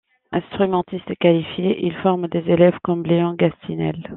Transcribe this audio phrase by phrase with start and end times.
[0.31, 3.99] Instrumentiste qualifié, il forme des élèves comme Léon Gastinel.